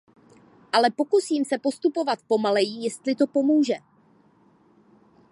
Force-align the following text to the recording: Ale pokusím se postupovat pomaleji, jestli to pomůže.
Ale 0.73 0.91
pokusím 0.91 1.45
se 1.45 1.57
postupovat 1.57 2.19
pomaleji, 2.27 2.83
jestli 2.83 3.15
to 3.15 3.27
pomůže. 3.27 3.73